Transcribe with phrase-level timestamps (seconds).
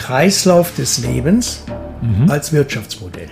[0.00, 1.62] Kreislauf des Lebens
[2.00, 2.30] mhm.
[2.30, 3.28] als Wirtschaftsmodell.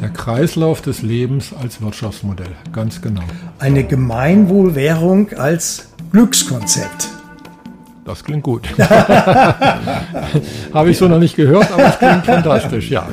[0.00, 3.24] Der Kreislauf des Lebens als Wirtschaftsmodell, ganz genau.
[3.58, 7.08] Eine Gemeinwohlwährung als Glückskonzept.
[8.04, 8.68] Das klingt gut.
[10.72, 13.08] Habe ich so noch nicht gehört, aber es klingt fantastisch, ja.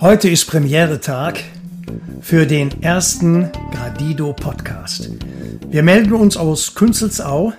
[0.00, 1.42] Heute ist Premiere-Tag
[2.20, 5.08] für den ersten Gradido Podcast.
[5.70, 7.54] Wir melden uns aus Künzelsau,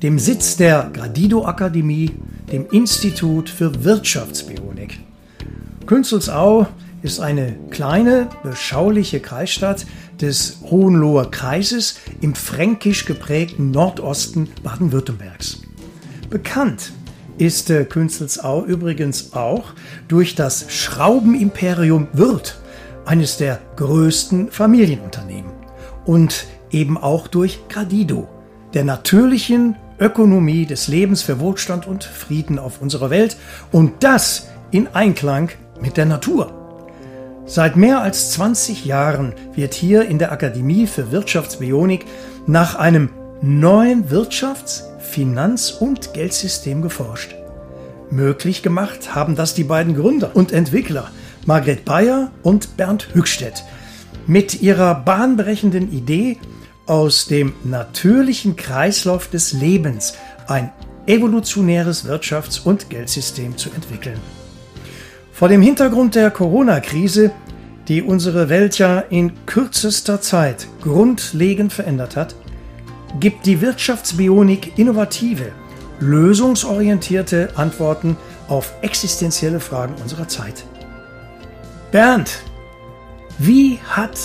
[0.00, 2.12] dem Sitz der Gradido Akademie,
[2.52, 5.00] dem Institut für Wirtschaftsbionik.
[5.86, 6.66] Künzelsau
[7.02, 9.86] ist eine kleine, beschauliche Kreisstadt
[10.20, 15.62] des Hohenloher Kreises im fränkisch geprägten Nordosten Baden-Württembergs.
[16.28, 16.92] Bekannt
[17.38, 19.72] ist äh, Künzelsau übrigens auch
[20.08, 22.60] durch das Schraubenimperium Wirth,
[23.06, 25.50] eines der größten Familienunternehmen.
[26.04, 28.28] Und eben auch durch Gradido,
[28.74, 33.36] der natürlichen Ökonomie des Lebens für Wohlstand und Frieden auf unserer Welt
[33.70, 36.54] und das in Einklang mit der Natur.
[37.44, 42.06] Seit mehr als 20 Jahren wird hier in der Akademie für Wirtschaftsbionik
[42.46, 43.10] nach einem
[43.42, 47.34] neuen Wirtschafts-, Finanz- und Geldsystem geforscht.
[48.10, 51.10] Möglich gemacht haben das die beiden Gründer und Entwickler
[51.46, 53.64] Margret Bayer und Bernd Hückstedt
[54.26, 56.38] mit ihrer bahnbrechenden Idee
[56.90, 60.14] aus dem natürlichen Kreislauf des Lebens
[60.48, 60.72] ein
[61.06, 64.18] evolutionäres Wirtschafts- und Geldsystem zu entwickeln.
[65.32, 67.30] Vor dem Hintergrund der Corona-Krise,
[67.86, 72.34] die unsere Welt ja in kürzester Zeit grundlegend verändert hat,
[73.20, 75.52] gibt die Wirtschaftsbionik innovative,
[76.00, 78.16] lösungsorientierte Antworten
[78.48, 80.64] auf existenzielle Fragen unserer Zeit.
[81.92, 82.40] Bernd,
[83.38, 84.18] wie hat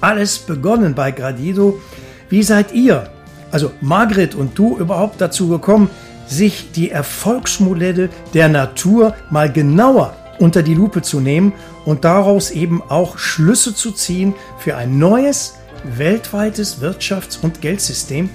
[0.00, 1.80] alles begonnen bei Gradido?
[2.28, 3.10] Wie seid ihr,
[3.50, 5.90] also Margret und du, überhaupt dazu gekommen,
[6.26, 11.52] sich die Erfolgsmodelle der Natur mal genauer unter die Lupe zu nehmen
[11.84, 18.28] und daraus eben auch Schlüsse zu ziehen für ein neues, weltweites Wirtschafts- und Geldsystem,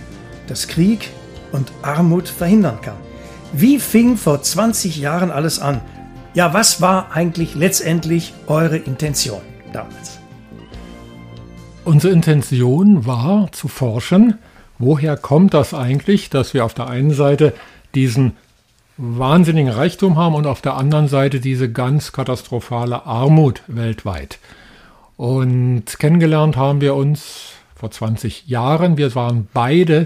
[0.48, 1.10] das Krieg
[1.52, 2.96] und Armut verhindern kann.
[3.54, 5.82] Wie fing vor 20 Jahren alles an?
[6.34, 9.42] Ja, was war eigentlich letztendlich eure Intention
[9.74, 10.21] damals?
[11.84, 14.38] Unsere Intention war zu forschen,
[14.78, 17.54] woher kommt das eigentlich, dass wir auf der einen Seite
[17.96, 18.34] diesen
[18.98, 24.38] wahnsinnigen Reichtum haben und auf der anderen Seite diese ganz katastrophale Armut weltweit.
[25.18, 28.98] Und kennengelernt haben wir uns vor 20 Jahren.
[28.98, 30.06] Wir waren beide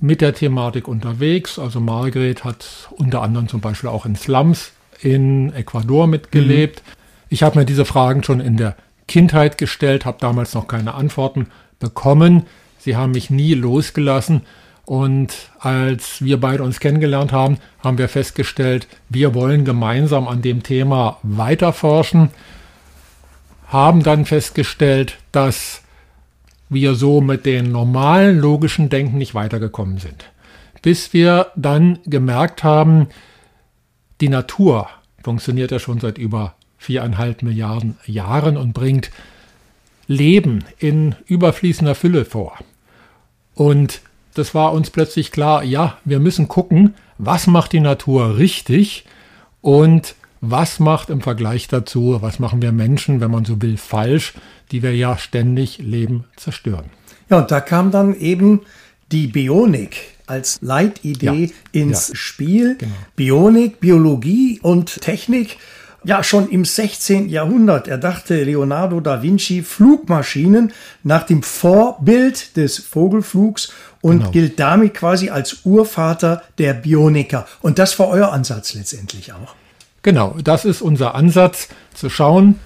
[0.00, 1.58] mit der Thematik unterwegs.
[1.58, 6.82] Also Margret hat unter anderem zum Beispiel auch in Slums in Ecuador mitgelebt.
[6.84, 6.92] Mhm.
[7.28, 8.76] Ich habe mir diese Fragen schon in der
[9.08, 11.48] Kindheit gestellt, habe damals noch keine Antworten
[11.78, 12.46] bekommen.
[12.78, 14.42] Sie haben mich nie losgelassen.
[14.84, 20.62] Und als wir beide uns kennengelernt haben, haben wir festgestellt, wir wollen gemeinsam an dem
[20.62, 22.30] Thema weiterforschen,
[23.68, 25.82] haben dann festgestellt, dass
[26.68, 30.24] wir so mit den normalen logischen Denken nicht weitergekommen sind.
[30.82, 33.08] Bis wir dann gemerkt haben,
[34.20, 34.88] die Natur
[35.22, 39.10] funktioniert ja schon seit über viereinhalb Milliarden Jahren und bringt
[40.06, 42.58] Leben in überfließender Fülle vor.
[43.54, 44.00] Und
[44.34, 49.04] das war uns plötzlich klar, ja, wir müssen gucken, was macht die Natur richtig
[49.60, 54.34] und was macht im Vergleich dazu, was machen wir Menschen, wenn man so will, falsch,
[54.72, 56.86] die wir ja ständig Leben zerstören.
[57.30, 58.62] Ja, und da kam dann eben
[59.12, 62.76] die Bionik als Leitidee ja, ins ja, Spiel.
[62.78, 62.92] Genau.
[63.14, 65.58] Bionik, Biologie und Technik
[66.04, 67.28] ja, schon im 16.
[67.28, 74.30] Jahrhundert erdachte Leonardo da Vinci Flugmaschinen nach dem Vorbild des Vogelflugs und genau.
[74.30, 77.46] gilt damit quasi als Urvater der Bioniker.
[77.60, 79.54] Und das war euer Ansatz letztendlich auch.
[80.02, 82.58] Genau, das ist unser Ansatz, zu schauen,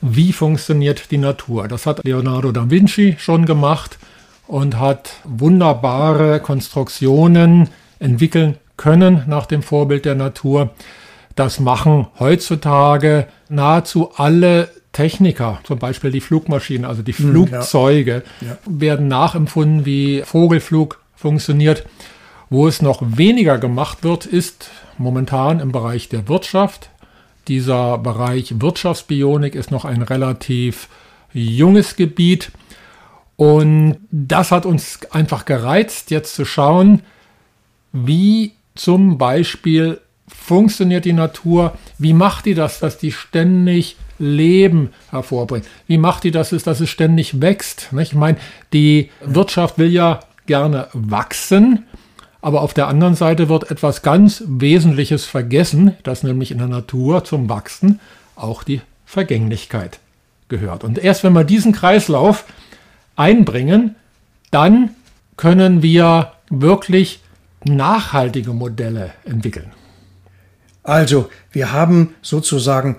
[0.00, 1.68] wie funktioniert die Natur.
[1.68, 3.98] Das hat Leonardo da Vinci schon gemacht
[4.46, 7.68] und hat wunderbare Konstruktionen
[8.00, 10.70] entwickeln können nach dem Vorbild der Natur.
[11.34, 18.48] Das machen heutzutage nahezu alle Techniker, zum Beispiel die Flugmaschinen, also die hm, Flugzeuge, ja.
[18.48, 18.58] Ja.
[18.66, 21.86] werden nachempfunden, wie Vogelflug funktioniert.
[22.48, 26.90] Wo es noch weniger gemacht wird, ist momentan im Bereich der Wirtschaft.
[27.46, 30.88] Dieser Bereich Wirtschaftsbionik ist noch ein relativ
[31.32, 32.50] junges Gebiet.
[33.36, 37.02] Und das hat uns einfach gereizt, jetzt zu schauen,
[37.92, 40.00] wie zum Beispiel
[40.34, 41.76] funktioniert die Natur?
[41.98, 45.66] Wie macht die das, dass die ständig Leben hervorbringt?
[45.86, 47.88] Wie macht die das, dass es ständig wächst?
[47.98, 48.38] Ich meine,
[48.72, 51.86] die Wirtschaft will ja gerne wachsen,
[52.42, 57.24] Aber auf der anderen Seite wird etwas ganz Wesentliches vergessen, dass nämlich in der Natur
[57.24, 58.00] zum Wachsen
[58.34, 59.98] auch die Vergänglichkeit
[60.48, 60.84] gehört.
[60.84, 62.44] Und erst wenn wir diesen Kreislauf
[63.16, 63.94] einbringen,
[64.50, 64.90] dann
[65.36, 67.20] können wir wirklich
[67.64, 69.72] nachhaltige Modelle entwickeln.
[70.82, 72.96] Also, wir haben sozusagen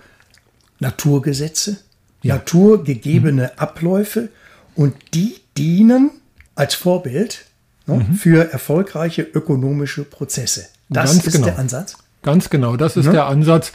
[0.80, 1.78] Naturgesetze,
[2.22, 2.36] ja.
[2.36, 3.60] naturgegebene mhm.
[3.60, 4.30] Abläufe
[4.76, 6.12] und die dienen
[6.56, 7.46] als Vorbild
[7.86, 8.14] ne, mhm.
[8.14, 10.68] für erfolgreiche ökonomische Prozesse.
[10.90, 11.46] Das Ganz ist genau.
[11.46, 11.98] der Ansatz.
[12.24, 13.12] Ganz genau, das ist ja.
[13.12, 13.72] der Ansatz,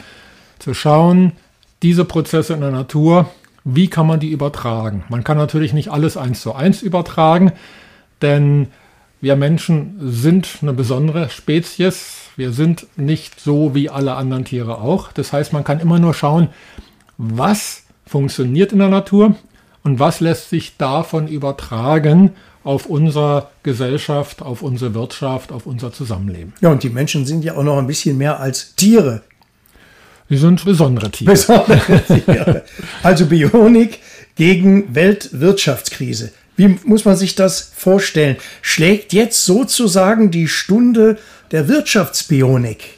[0.59, 1.33] zu schauen,
[1.83, 3.29] diese Prozesse in der Natur,
[3.65, 5.05] wie kann man die übertragen?
[5.09, 7.53] Man kann natürlich nicht alles eins zu eins übertragen,
[8.23, 8.69] denn
[9.21, 12.26] wir Menschen sind eine besondere Spezies.
[12.37, 15.11] Wir sind nicht so wie alle anderen Tiere auch.
[15.13, 16.49] Das heißt, man kann immer nur schauen,
[17.17, 19.37] was funktioniert in der Natur
[19.83, 26.53] und was lässt sich davon übertragen auf unsere Gesellschaft, auf unsere Wirtschaft, auf unser Zusammenleben.
[26.61, 29.23] Ja, und die Menschen sind ja auch noch ein bisschen mehr als Tiere.
[30.29, 31.31] Sie sind besondere Tiere.
[31.31, 32.65] Besondere Tiere.
[33.03, 34.01] Also Bionik
[34.35, 36.33] gegen Weltwirtschaftskrise.
[36.57, 38.37] Wie muss man sich das vorstellen?
[38.63, 41.19] Schlägt jetzt sozusagen die Stunde
[41.51, 42.95] der Wirtschaftsbionik?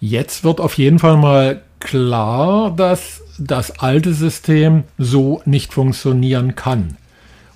[0.00, 6.96] Jetzt wird auf jeden Fall mal klar, dass das alte System so nicht funktionieren kann.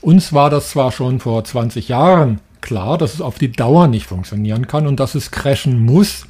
[0.00, 4.06] Uns war das zwar schon vor 20 Jahren klar, dass es auf die Dauer nicht
[4.06, 6.26] funktionieren kann und dass es crashen muss.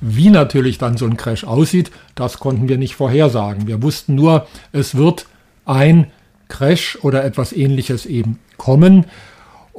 [0.00, 3.66] Wie natürlich dann so ein Crash aussieht, das konnten wir nicht vorhersagen.
[3.66, 5.26] Wir wussten nur, es wird
[5.66, 6.06] ein
[6.48, 9.06] Crash oder etwas ähnliches eben kommen.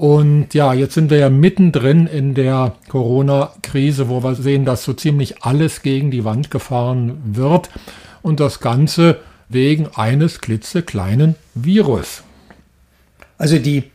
[0.01, 4.93] Und ja, jetzt sind wir ja mittendrin in der Corona-Krise, wo wir sehen, dass so
[4.93, 7.69] ziemlich alles gegen die Wand gefahren wird.
[8.23, 12.23] Und das Ganze wegen eines klitzekleinen Virus.
[13.37, 13.91] Also die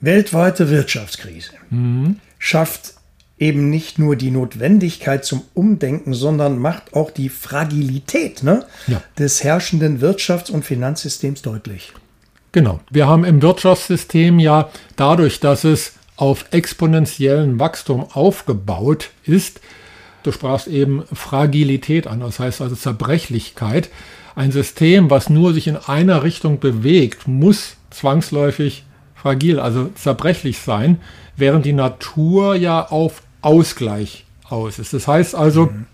[0.00, 2.20] weltweite Wirtschaftskrise mhm.
[2.38, 2.92] schafft
[3.38, 9.02] eben nicht nur die Notwendigkeit zum Umdenken, sondern macht auch die Fragilität ne, ja.
[9.18, 11.94] des herrschenden Wirtschafts- und Finanzsystems deutlich.
[12.54, 12.78] Genau.
[12.88, 19.60] Wir haben im Wirtschaftssystem ja dadurch, dass es auf exponentiellen Wachstum aufgebaut ist,
[20.22, 23.90] du sprachst eben Fragilität an, das heißt also Zerbrechlichkeit.
[24.36, 28.84] Ein System, was nur sich in einer Richtung bewegt, muss zwangsläufig
[29.16, 31.00] fragil, also zerbrechlich sein,
[31.36, 34.92] während die Natur ja auf Ausgleich aus ist.
[34.92, 35.86] Das heißt also, mhm.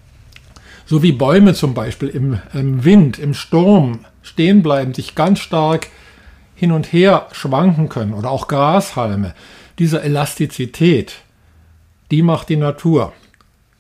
[0.85, 5.87] so wie Bäume zum Beispiel im, im Wind, im Sturm stehen bleiben, sich ganz stark
[6.61, 9.35] hin und her schwanken können oder auch Grashalme,
[9.79, 11.15] diese Elastizität,
[12.11, 13.15] die macht die Natur.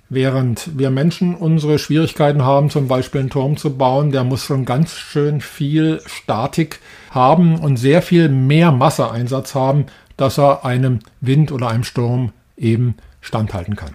[0.08, 4.64] Während wir Menschen unsere Schwierigkeiten haben, zum Beispiel einen Turm zu bauen, der muss schon
[4.64, 6.80] ganz schön viel Statik
[7.10, 9.84] haben und sehr viel mehr Masseeinsatz haben,
[10.16, 13.94] dass er einem Wind oder einem Sturm eben standhalten kann.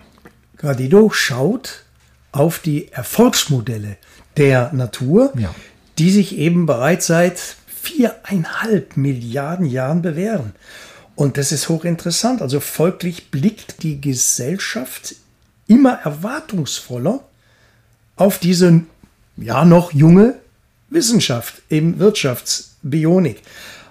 [0.58, 1.86] Gradido schaut
[2.32, 3.98] auf die Erfolgsmodelle
[4.38, 5.56] der Natur, ja.
[5.98, 7.56] die sich eben bereits seit
[7.86, 10.54] viereinhalb Milliarden Jahren bewähren.
[11.16, 12.42] Und das ist hochinteressant.
[12.42, 15.16] Also folglich blickt die Gesellschaft
[15.68, 17.22] immer erwartungsvoller
[18.16, 18.82] auf diese
[19.38, 20.36] ja noch junge
[20.90, 23.42] Wissenschaft, eben Wirtschaftsbionik.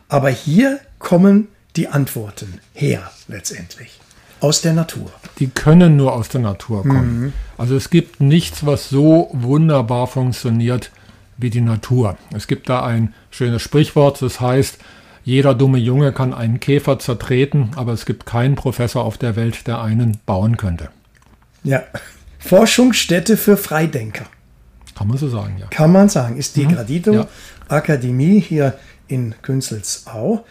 [0.08, 3.98] Aber hier kommen die Antworten her letztendlich.
[4.40, 5.10] Aus der Natur.
[5.38, 7.20] Die können nur aus der Natur kommen.
[7.20, 7.32] Mhm.
[7.56, 10.90] Also es gibt nichts, was so wunderbar funktioniert
[11.36, 12.16] wie die Natur.
[12.34, 14.78] Es gibt da ein schönes Sprichwort, das heißt,
[15.24, 19.66] jeder dumme Junge kann einen Käfer zertreten, aber es gibt keinen Professor auf der Welt,
[19.66, 20.90] der einen bauen könnte.
[21.62, 21.82] Ja,
[22.38, 24.26] Forschungsstätte für Freidenker.
[24.94, 25.66] Kann man so sagen, ja.
[25.68, 26.74] Kann man sagen, ist die mhm.
[26.74, 27.26] Gradito ja.
[27.68, 30.44] Akademie hier in Künzelsau.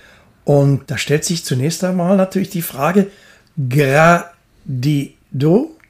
[0.44, 3.12] Und da stellt sich zunächst einmal natürlich die Frage,
[3.70, 4.34] Gradido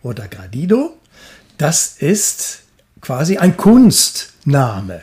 [0.03, 0.97] oder Gradido,
[1.57, 2.63] das ist
[3.01, 3.55] quasi ein
[4.43, 5.01] Kunstname.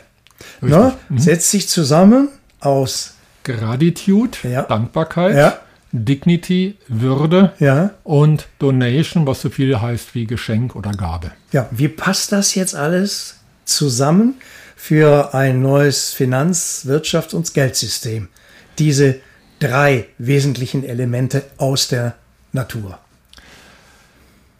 [0.61, 0.93] Ne?
[1.09, 1.19] Mhm.
[1.19, 2.29] Setzt sich zusammen
[2.59, 4.63] aus Gratitude, ja.
[4.63, 5.59] Dankbarkeit, ja.
[5.91, 7.91] Dignity, Würde ja.
[8.03, 11.31] und Donation, was so viel heißt wie Geschenk oder Gabe.
[11.51, 14.35] Ja, wie passt das jetzt alles zusammen
[14.75, 18.29] für ein neues Finanz-, Wirtschafts- und Geldsystem?
[18.79, 19.19] Diese
[19.59, 22.15] drei wesentlichen Elemente aus der
[22.53, 22.97] Natur.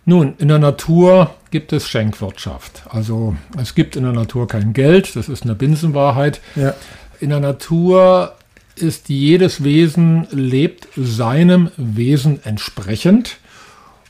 [0.06, 2.84] Nun, in der Natur gibt es Schenkwirtschaft.
[2.90, 6.42] Also es gibt in der Natur kein Geld, das ist eine Binsenwahrheit.
[6.56, 6.74] Ja.
[7.20, 8.34] In der Natur
[8.76, 13.38] ist jedes Wesen lebt seinem Wesen entsprechend.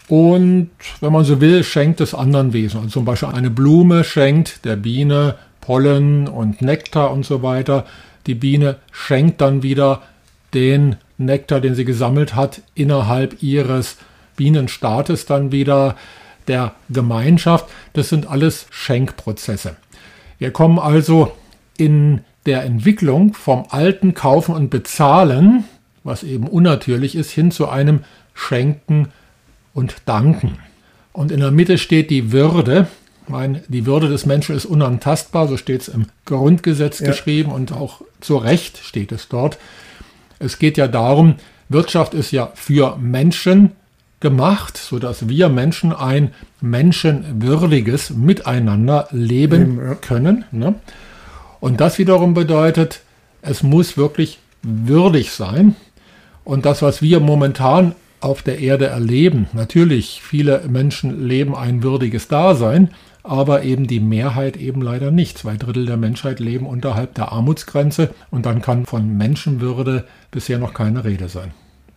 [0.08, 0.70] Und
[1.00, 2.78] wenn man so will, schenkt es anderen Wesen.
[2.78, 7.86] Also zum Beispiel eine Blume schenkt der Biene Pollen und Nektar und so weiter.
[8.28, 10.02] Die Biene schenkt dann wieder
[10.54, 13.98] den Nektar, den sie gesammelt hat, innerhalb ihres
[14.36, 15.96] Bienenstaates dann wieder
[16.48, 17.66] der Gemeinschaft.
[17.94, 19.76] Das sind alles Schenkprozesse.
[20.40, 21.32] Wir kommen also
[21.78, 25.66] in der Entwicklung vom alten Kaufen und Bezahlen,
[26.04, 29.10] was eben unnatürlich ist, hin zu einem Schenken
[29.74, 30.58] und Danken.
[31.14, 32.88] Und in der Mitte steht die Würde.
[33.28, 37.08] Meine, die Würde des Menschen ist unantastbar, so steht es im Grundgesetz ja.
[37.08, 39.58] geschrieben und auch zu Recht steht es dort.
[40.40, 41.36] Es geht ja darum,
[41.70, 43.72] Wirtschaft ist ja für Menschen
[44.22, 49.96] gemacht, sodass wir Menschen ein menschenwürdiges Miteinander leben ja.
[49.96, 50.46] können.
[50.52, 50.76] Ne?
[51.60, 53.02] Und das wiederum bedeutet,
[53.42, 55.76] es muss wirklich würdig sein.
[56.44, 62.28] Und das, was wir momentan auf der Erde erleben, natürlich, viele Menschen leben ein würdiges
[62.28, 62.90] Dasein,
[63.24, 65.38] aber eben die Mehrheit eben leider nicht.
[65.38, 70.74] Zwei Drittel der Menschheit leben unterhalb der Armutsgrenze und dann kann von Menschenwürde bisher noch
[70.74, 71.52] keine Rede sein.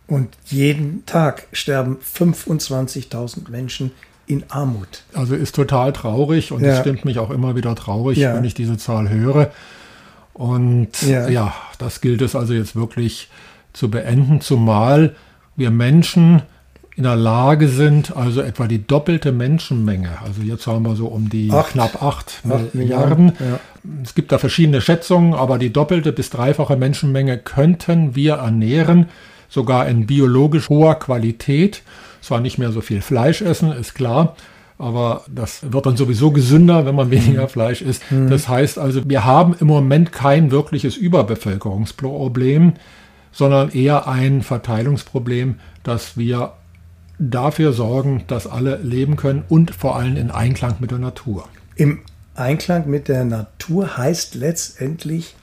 [0.07, 3.93] Und jeden Tag sterben 25.000 Menschen
[4.27, 5.03] in Armut.
[5.13, 8.35] Also ist total traurig und es stimmt mich auch immer wieder traurig, ja.
[8.35, 9.51] wenn ich diese Zahl höre.
[10.33, 11.29] Und ja.
[11.29, 13.29] ja, das gilt es also jetzt wirklich
[13.73, 15.15] zu beenden, zumal
[15.57, 16.43] wir Menschen
[16.97, 21.29] in der Lage sind, also etwa die doppelte Menschenmenge, also jetzt haben wir so um
[21.29, 23.33] die acht, knapp acht, acht Milliarden.
[23.41, 23.59] Ja.
[24.03, 29.07] Es gibt da verschiedene Schätzungen, aber die doppelte bis dreifache Menschenmenge könnten wir ernähren,
[29.55, 31.83] sogar in biologisch hoher Qualität.
[32.21, 34.35] Zwar nicht mehr so viel Fleisch essen, ist klar,
[34.79, 37.49] aber das wird dann sowieso gesünder, wenn man weniger mhm.
[37.49, 38.11] Fleisch isst.
[38.11, 38.29] Mhm.
[38.29, 42.73] Das heißt also, wir haben im Moment kein wirkliches Überbevölkerungsproblem,
[43.31, 46.55] sondern eher ein Verteilungsproblem, dass wir
[47.19, 51.49] dafür sorgen, dass alle leben können und vor allem in Einklang mit der Natur.
[51.77, 52.01] Im
[52.35, 55.37] Einklang mit der Natur heißt letztendlich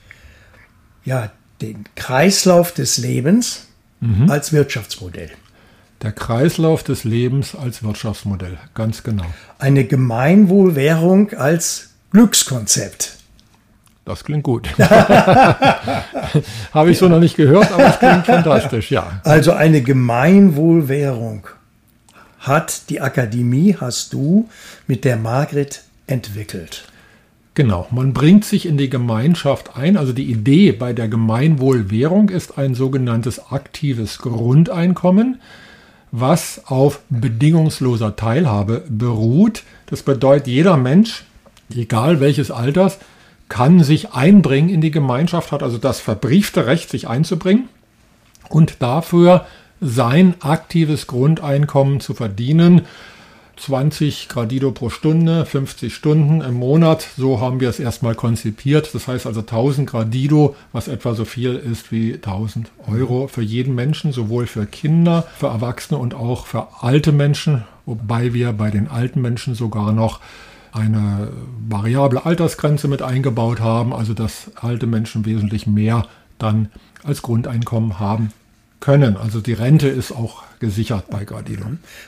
[1.05, 3.67] ja den Kreislauf des Lebens
[4.01, 4.29] mhm.
[4.29, 5.31] als Wirtschaftsmodell.
[6.01, 9.25] Der Kreislauf des Lebens als Wirtschaftsmodell, ganz genau.
[9.59, 13.17] Eine Gemeinwohlwährung als Glückskonzept.
[14.03, 14.67] Das klingt gut.
[16.73, 19.21] Habe ich so noch nicht gehört, aber es klingt fantastisch, ja.
[19.23, 21.47] Also eine Gemeinwohlwährung
[22.39, 24.49] hat die Akademie, hast du
[24.87, 26.90] mit der Margret entwickelt.
[27.53, 29.97] Genau, man bringt sich in die Gemeinschaft ein.
[29.97, 35.39] Also die Idee bei der Gemeinwohlwährung ist ein sogenanntes aktives Grundeinkommen
[36.11, 39.63] was auf bedingungsloser Teilhabe beruht.
[39.85, 41.23] Das bedeutet, jeder Mensch,
[41.73, 42.99] egal welches Alters,
[43.47, 47.69] kann sich einbringen in die Gemeinschaft, hat also das verbriefte Recht, sich einzubringen
[48.49, 49.45] und dafür
[49.79, 52.83] sein aktives Grundeinkommen zu verdienen.
[53.61, 57.07] 20 Gradido pro Stunde, 50 Stunden im Monat.
[57.15, 58.89] So haben wir es erstmal konzipiert.
[58.95, 63.75] Das heißt also 1000 Gradido, was etwa so viel ist wie 1000 Euro für jeden
[63.75, 68.87] Menschen, sowohl für Kinder, für Erwachsene und auch für alte Menschen, wobei wir bei den
[68.87, 70.19] alten Menschen sogar noch
[70.71, 71.29] eine
[71.67, 76.07] variable Altersgrenze mit eingebaut haben, also dass alte Menschen wesentlich mehr
[76.39, 76.69] dann
[77.03, 78.31] als Grundeinkommen haben
[78.81, 79.15] können.
[79.15, 81.65] Also die Rente ist auch gesichert bei Gradido.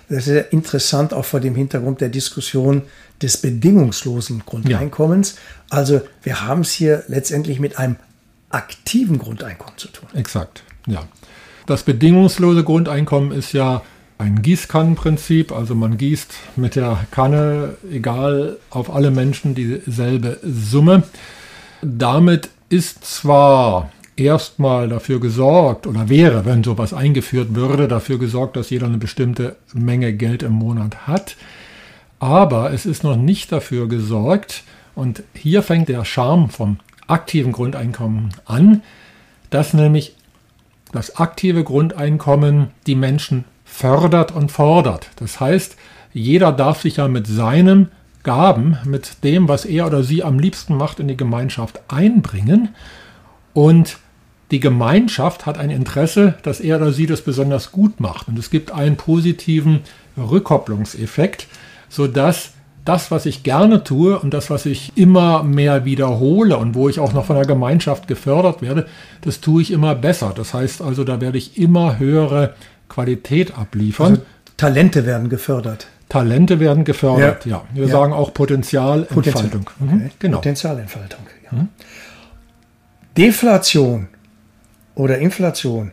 [0.09, 2.81] Das ist ja interessant auch vor dem Hintergrund der Diskussion
[3.21, 5.35] des bedingungslosen Grundeinkommens.
[5.35, 5.77] Ja.
[5.77, 7.95] Also wir haben es hier letztendlich mit einem
[8.49, 10.09] aktiven Grundeinkommen zu tun.
[10.13, 11.03] Exakt, ja.
[11.65, 13.81] Das bedingungslose Grundeinkommen ist ja
[14.17, 21.03] ein Gießkannenprinzip, also man gießt mit der Kanne, egal auf alle Menschen, dieselbe Summe.
[21.81, 28.69] Damit ist zwar erstmal dafür gesorgt oder wäre, wenn sowas eingeführt würde, dafür gesorgt, dass
[28.69, 31.35] jeder eine bestimmte Menge Geld im Monat hat.
[32.19, 34.63] Aber es ist noch nicht dafür gesorgt,
[34.95, 36.77] und hier fängt der Charme vom
[37.07, 38.83] aktiven Grundeinkommen an,
[39.49, 40.15] dass nämlich
[40.91, 45.09] das aktive Grundeinkommen die Menschen fördert und fordert.
[45.15, 45.75] Das heißt,
[46.13, 47.87] jeder darf sich ja mit seinem
[48.21, 52.69] Gaben, mit dem, was er oder sie am liebsten macht, in die Gemeinschaft einbringen.
[53.53, 53.97] Und
[54.51, 58.27] die Gemeinschaft hat ein Interesse, dass er oder sie das besonders gut macht.
[58.27, 59.81] Und es gibt einen positiven
[60.17, 61.47] Rückkopplungseffekt,
[61.89, 62.51] sodass
[62.85, 66.99] das, was ich gerne tue und das, was ich immer mehr wiederhole und wo ich
[66.99, 68.87] auch noch von der Gemeinschaft gefördert werde,
[69.21, 70.33] das tue ich immer besser.
[70.35, 72.53] Das heißt also, da werde ich immer höhere
[72.89, 74.11] Qualität abliefern.
[74.11, 74.21] Also
[74.57, 75.87] Talente werden gefördert.
[76.09, 77.57] Talente werden gefördert, ja.
[77.57, 77.63] ja.
[77.73, 77.91] Wir ja.
[77.91, 79.63] sagen auch Potenzialentfaltung.
[79.63, 79.63] Potenzial.
[79.79, 79.95] Mhm.
[79.95, 80.11] Okay.
[80.19, 80.37] Genau.
[80.37, 81.57] Potenzialentfaltung, ja.
[81.57, 81.69] Mhm.
[83.17, 84.07] Deflation
[84.95, 85.91] oder Inflation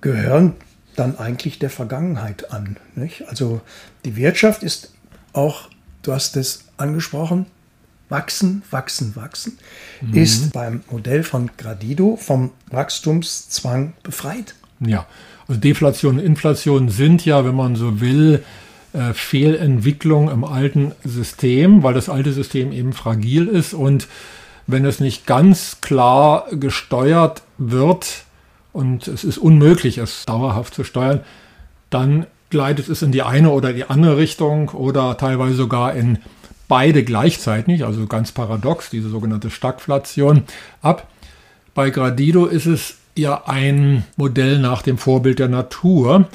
[0.00, 0.54] gehören
[0.96, 2.76] dann eigentlich der Vergangenheit an.
[2.94, 3.28] Nicht?
[3.28, 3.60] Also
[4.04, 4.92] die Wirtschaft ist
[5.32, 5.68] auch,
[6.02, 7.46] du hast es angesprochen,
[8.08, 9.58] wachsen, wachsen, wachsen,
[10.00, 10.14] mhm.
[10.14, 14.54] ist beim Modell von Gradido vom Wachstumszwang befreit.
[14.80, 15.06] Ja,
[15.48, 18.44] also Deflation und Inflation sind ja, wenn man so will,
[18.92, 24.06] äh, Fehlentwicklung im alten System, weil das alte System eben fragil ist und
[24.66, 28.24] wenn es nicht ganz klar gesteuert wird
[28.72, 31.20] und es ist unmöglich, es dauerhaft zu steuern,
[31.90, 36.18] dann gleitet es in die eine oder die andere Richtung oder teilweise sogar in
[36.68, 40.44] beide gleichzeitig, also ganz paradox, diese sogenannte Stagflation,
[40.80, 41.08] ab.
[41.74, 46.28] Bei Gradido ist es ja ein Modell nach dem Vorbild der Natur.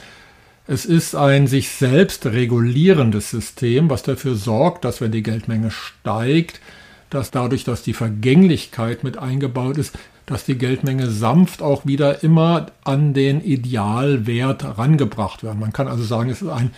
[0.68, 6.62] Es ist ein sich selbst regulierendes System, was dafür sorgt, dass wenn die Geldmenge steigt,
[7.10, 12.68] dass dadurch, dass die Vergänglichkeit mit eingebaut ist, dass die Geldmenge sanft auch wieder immer
[12.84, 15.58] an den Idealwert rangebracht wird.
[15.58, 16.72] Man kann also sagen, es ist ein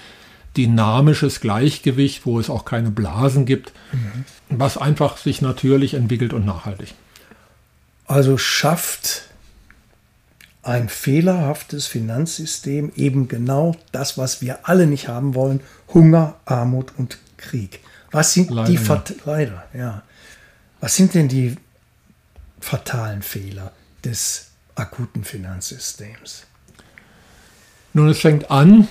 [0.56, 4.26] dynamisches Gleichgewicht, wo es auch keine Blasen gibt, mhm.
[4.50, 6.94] was einfach sich natürlich entwickelt und nachhaltig.
[8.08, 9.24] Also schafft
[10.64, 15.62] ein fehlerhaftes Finanzsystem eben genau das, was wir alle nicht haben wollen,
[15.94, 17.80] Hunger, Armut und Krieg.
[18.12, 19.04] Was sind leider, die ja.
[19.26, 20.04] leider, ja.
[20.82, 21.56] Was sind denn die
[22.60, 23.72] fatalen Fehler
[24.04, 26.48] des akuten Finanzsystems?
[27.94, 28.88] Nun, es fängt an,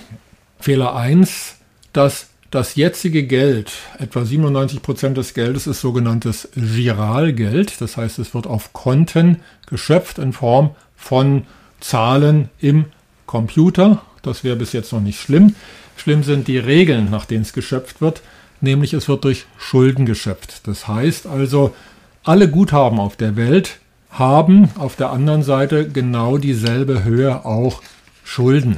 [0.57, 1.55] Fehler 1,
[1.91, 7.81] dass das jetzige Geld, etwa 97 Prozent des Geldes, ist sogenanntes Giralgeld.
[7.81, 11.45] Das heißt, es wird auf Konten geschöpft in Form von
[11.81, 12.85] Zahlen im
[13.25, 14.01] Computer.
[14.21, 15.55] Das wäre bis jetzt noch nicht schlimm.
[15.97, 18.21] Schlimm sind die Regeln, nach denen es geschöpft wird,
[18.61, 20.67] nämlich es wird durch Schulden geschöpft.
[20.67, 21.73] Das heißt also,
[22.23, 23.79] alle Guthaben auf der Welt
[24.11, 27.81] haben auf der anderen Seite genau dieselbe Höhe auch
[28.23, 28.77] Schulden.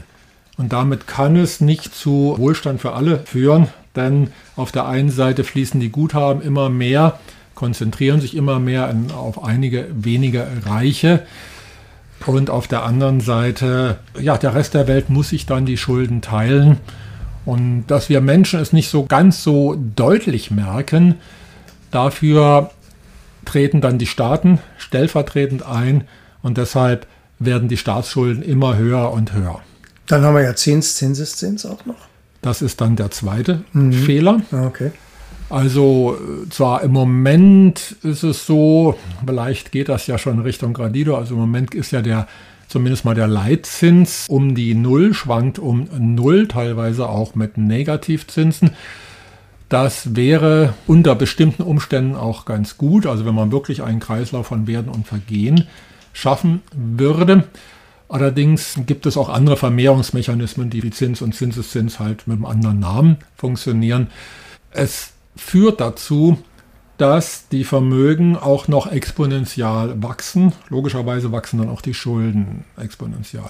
[0.57, 5.43] Und damit kann es nicht zu Wohlstand für alle führen, denn auf der einen Seite
[5.43, 7.19] fließen die Guthaben immer mehr,
[7.55, 11.23] konzentrieren sich immer mehr auf einige wenige Reiche.
[12.25, 16.21] Und auf der anderen Seite, ja, der Rest der Welt muss sich dann die Schulden
[16.21, 16.77] teilen.
[17.45, 21.15] Und dass wir Menschen es nicht so ganz so deutlich merken,
[21.91, 22.71] dafür
[23.45, 26.05] treten dann die Staaten stellvertretend ein
[26.41, 27.07] und deshalb
[27.39, 29.59] werden die Staatsschulden immer höher und höher.
[30.07, 32.07] Dann haben wir ja Zins, Zinseszins auch noch.
[32.41, 33.93] Das ist dann der zweite mhm.
[33.93, 34.41] Fehler.
[34.51, 34.91] Ah, okay.
[35.49, 36.17] Also
[36.49, 41.41] zwar im Moment ist es so, vielleicht geht das ja schon Richtung Gradido, also im
[41.41, 42.27] Moment ist ja der
[42.73, 48.71] zumindest mal der Leitzins um die Null, schwankt um Null, teilweise auch mit Negativzinsen.
[49.69, 54.65] Das wäre unter bestimmten Umständen auch ganz gut, also wenn man wirklich einen Kreislauf von
[54.65, 55.67] Werden und Vergehen
[56.13, 57.43] schaffen würde.
[58.09, 62.79] Allerdings gibt es auch andere Vermehrungsmechanismen, die wie Zins und Zinseszins halt mit einem anderen
[62.79, 64.07] Namen funktionieren.
[64.71, 66.39] Es führt dazu,
[67.03, 70.53] dass die Vermögen auch noch exponentiell wachsen.
[70.69, 73.43] Logischerweise wachsen dann auch die Schulden exponentiell.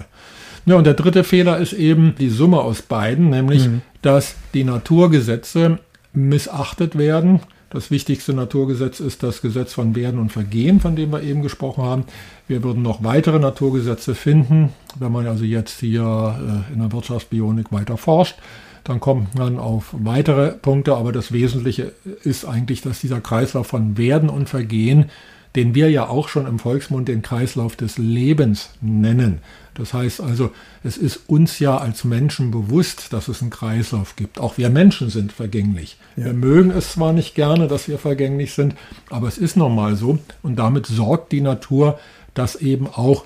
[0.65, 3.83] Ja, und der dritte Fehler ist eben die Summe aus beiden, nämlich mhm.
[4.01, 5.77] dass die Naturgesetze
[6.13, 7.41] missachtet werden.
[7.69, 11.83] Das wichtigste Naturgesetz ist das Gesetz von Werden und Vergehen, von dem wir eben gesprochen
[11.83, 12.05] haben.
[12.47, 17.71] Wir würden noch weitere Naturgesetze finden, wenn man also jetzt hier äh, in der Wirtschaftsbionik
[17.71, 18.35] weiter forscht.
[18.83, 21.93] Dann kommt man auf weitere Punkte, aber das Wesentliche
[22.23, 25.09] ist eigentlich, dass dieser Kreislauf von Werden und Vergehen,
[25.55, 29.39] den wir ja auch schon im Volksmund den Kreislauf des Lebens nennen,
[29.75, 30.51] das heißt also,
[30.83, 34.39] es ist uns ja als Menschen bewusst, dass es einen Kreislauf gibt.
[34.39, 35.97] Auch wir Menschen sind vergänglich.
[36.15, 36.25] Ja.
[36.25, 38.75] Wir mögen es zwar nicht gerne, dass wir vergänglich sind,
[39.09, 40.19] aber es ist normal so.
[40.43, 41.99] Und damit sorgt die Natur,
[42.35, 43.25] dass eben auch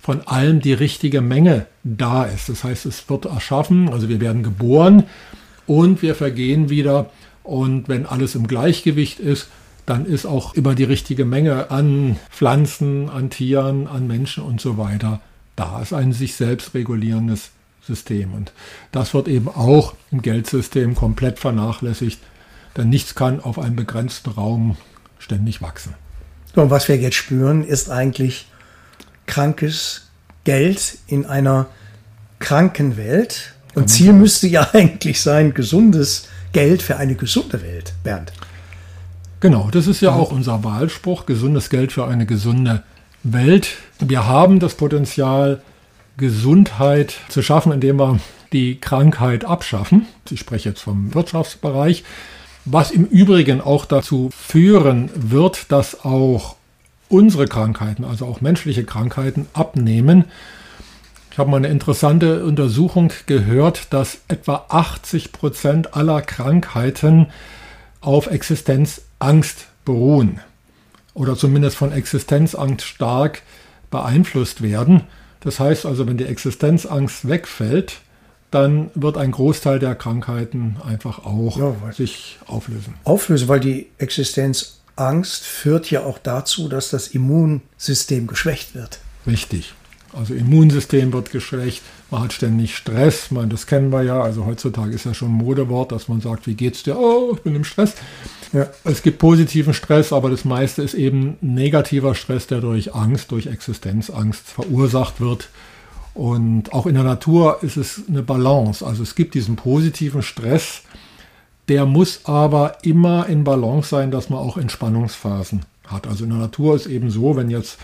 [0.00, 2.48] von allem die richtige Menge da ist.
[2.48, 5.04] Das heißt, es wird erschaffen, also wir werden geboren
[5.66, 7.10] und wir vergehen wieder.
[7.42, 9.48] Und wenn alles im Gleichgewicht ist,
[9.86, 14.78] dann ist auch immer die richtige Menge an Pflanzen, an Tieren, an Menschen und so
[14.78, 15.20] weiter
[15.60, 17.50] da ist ein sich selbst regulierendes
[17.82, 18.32] System.
[18.32, 18.52] Und
[18.92, 22.18] das wird eben auch im Geldsystem komplett vernachlässigt,
[22.76, 24.78] denn nichts kann auf einem begrenzten Raum
[25.18, 25.94] ständig wachsen.
[26.54, 28.46] Und was wir jetzt spüren, ist eigentlich
[29.30, 30.08] krankes
[30.44, 31.66] Geld in einer
[32.38, 33.54] kranken Welt.
[33.74, 38.32] Und Ziel müsste ja eigentlich sein, gesundes Geld für eine gesunde Welt, Bernd.
[39.40, 42.84] Genau, das ist ja auch unser Wahlspruch, gesundes Geld für eine gesunde Welt.
[43.22, 43.76] Welt.
[43.98, 45.60] Wir haben das Potenzial,
[46.16, 48.18] Gesundheit zu schaffen, indem wir
[48.52, 50.06] die Krankheit abschaffen.
[50.30, 52.04] Ich spreche jetzt vom Wirtschaftsbereich,
[52.64, 56.56] was im Übrigen auch dazu führen wird, dass auch
[57.10, 60.24] unsere Krankheiten, also auch menschliche Krankheiten, abnehmen.
[61.30, 67.26] Ich habe mal eine interessante Untersuchung gehört, dass etwa 80 Prozent aller Krankheiten
[68.00, 70.40] auf Existenzangst beruhen
[71.14, 73.42] oder zumindest von Existenzangst stark
[73.90, 75.02] beeinflusst werden.
[75.40, 78.00] Das heißt also, wenn die Existenzangst wegfällt,
[78.50, 82.94] dann wird ein Großteil der Krankheiten einfach auch ja, sich auflösen.
[83.04, 83.86] Auflösen, weil die
[85.00, 89.00] Existenzangst führt ja auch dazu, dass das Immunsystem geschwächt wird.
[89.26, 89.72] Richtig.
[90.12, 94.92] Also Immunsystem wird geschwächt, man hat ständig Stress, meine, das kennen wir ja, also heutzutage
[94.92, 96.98] ist ja schon ein Modewort, dass man sagt, wie geht's dir?
[96.98, 97.94] Oh, ich bin im Stress.
[98.52, 98.68] Ja.
[98.82, 103.46] Es gibt positiven Stress, aber das meiste ist eben negativer Stress, der durch Angst, durch
[103.46, 105.48] Existenzangst verursacht wird.
[106.12, 108.84] Und auch in der Natur ist es eine Balance.
[108.84, 110.82] Also es gibt diesen positiven Stress,
[111.70, 116.08] der muss aber immer in Balance sein, dass man auch Entspannungsphasen hat.
[116.08, 117.78] Also in der Natur ist eben so, wenn jetzt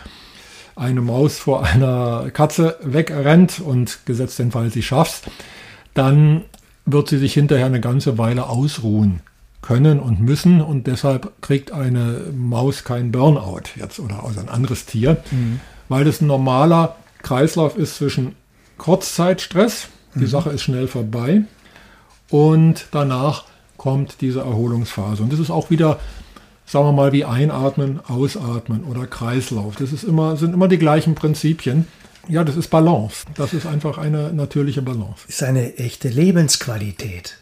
[0.75, 5.31] eine Maus vor einer Katze wegrennt und gesetzt den Fall, sie schafft,
[5.95, 6.43] dann
[6.85, 9.21] wird sie sich hinterher eine ganze Weile ausruhen
[9.63, 14.87] können und müssen und deshalb kriegt eine Maus kein Burnout jetzt oder also ein anderes
[14.87, 15.61] Tier, mhm.
[15.89, 18.35] weil das ein normaler Kreislauf ist zwischen
[18.79, 20.27] Kurzzeitstress, die mhm.
[20.27, 21.43] Sache ist schnell vorbei
[22.31, 23.45] und danach
[23.87, 26.01] kommt diese Erholungsphase und das ist auch wieder
[26.67, 29.77] sagen wir mal, wie Einatmen, Ausatmen oder Kreislauf.
[29.77, 31.87] Das ist immer, sind immer die gleichen Prinzipien.
[32.27, 33.25] Ja, das ist Balance.
[33.37, 35.29] Das ist einfach eine natürliche Balance.
[35.29, 37.39] Ist eine echte Lebensqualität.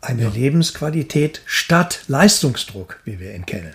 [0.00, 0.28] Eine ja.
[0.28, 3.74] Lebensqualität statt Leistungsdruck, wie wir ihn kennen.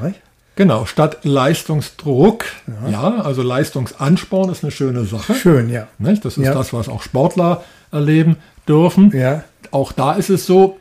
[0.00, 0.16] Nein?
[0.56, 2.90] Genau, statt Leistungsdruck, ja.
[2.90, 3.20] ja.
[3.20, 5.34] also Leistungsansporn ist eine schöne Sache.
[5.34, 5.86] Schön, ja.
[5.98, 6.24] Nicht?
[6.24, 6.54] Das ist ja.
[6.54, 7.62] das, was auch Sportler
[7.92, 9.12] erleben dürfen.
[9.16, 9.44] Ja.
[9.70, 10.80] Auch da ist es so,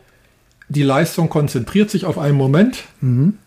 [0.70, 2.84] die Leistung konzentriert sich auf einen Moment.
[3.02, 3.38] Mhm.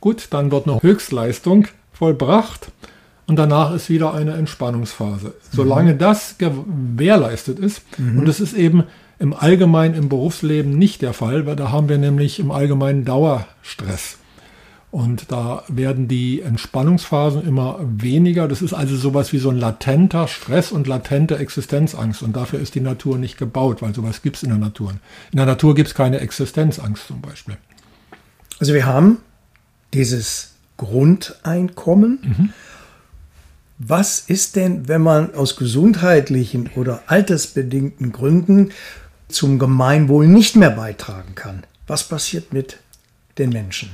[0.00, 2.72] Gut, dann wird eine Höchstleistung vollbracht
[3.26, 5.34] und danach ist wieder eine Entspannungsphase.
[5.52, 5.98] Solange mhm.
[5.98, 8.20] das gewährleistet ist, mhm.
[8.20, 8.84] und das ist eben
[9.18, 14.16] im Allgemeinen im Berufsleben nicht der Fall, weil da haben wir nämlich im Allgemeinen Dauerstress.
[14.90, 18.48] Und da werden die Entspannungsphasen immer weniger.
[18.48, 22.22] Das ist also sowas wie so ein latenter Stress und latente Existenzangst.
[22.22, 24.90] Und dafür ist die Natur nicht gebaut, weil sowas gibt es in der Natur.
[25.30, 27.56] In der Natur gibt es keine Existenzangst zum Beispiel.
[28.58, 29.18] Also wir haben
[29.94, 32.18] dieses Grundeinkommen.
[32.22, 32.52] Mhm.
[33.78, 38.72] Was ist denn, wenn man aus gesundheitlichen oder altersbedingten Gründen
[39.28, 41.62] zum Gemeinwohl nicht mehr beitragen kann?
[41.86, 42.78] Was passiert mit
[43.38, 43.90] den Menschen?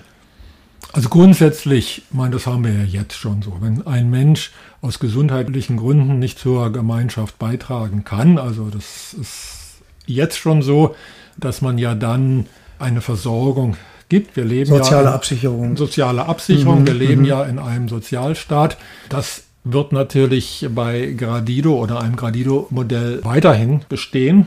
[0.93, 3.59] Also grundsätzlich, ich meine, das haben wir ja jetzt schon so.
[3.61, 10.39] Wenn ein Mensch aus gesundheitlichen Gründen nicht zur Gemeinschaft beitragen kann, also das ist jetzt
[10.39, 10.95] schon so,
[11.37, 12.47] dass man ja dann
[12.79, 13.77] eine Versorgung
[14.09, 14.37] gibt.
[14.37, 15.77] Wir leben soziale ja Absicherung.
[15.77, 16.83] Soziale Absicherung.
[16.83, 16.87] Mhm.
[16.87, 17.29] Wir leben mhm.
[17.29, 18.77] ja in einem Sozialstaat.
[19.09, 24.47] Das wird natürlich bei Gradido oder einem Gradido-Modell weiterhin bestehen.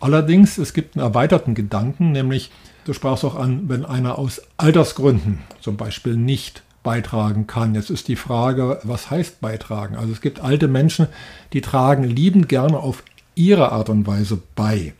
[0.00, 2.50] Allerdings, es gibt einen erweiterten Gedanken, nämlich
[2.90, 7.76] Du sprachst auch an, wenn einer aus Altersgründen zum Beispiel nicht beitragen kann.
[7.76, 9.94] Jetzt ist die Frage, was heißt beitragen?
[9.94, 11.06] Also es gibt alte Menschen,
[11.52, 13.04] die tragen liebend gerne auf
[13.36, 14.92] ihre Art und Weise bei.